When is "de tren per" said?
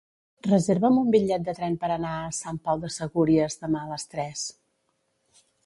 1.49-1.91